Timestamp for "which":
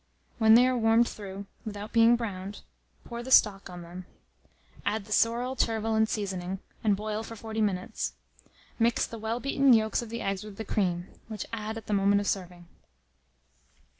11.27-11.45